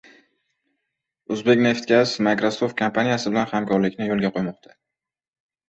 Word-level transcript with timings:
«O‘zbekneftgaz» 1.35 2.15
Microsoft 2.29 2.77
kompaniyasi 2.83 3.37
bilan 3.37 3.47
hamkorlikni 3.55 4.11
yo‘l 4.11 4.27
qo‘ymoqda 4.27 4.77